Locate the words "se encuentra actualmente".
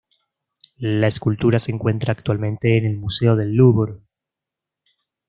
1.59-2.75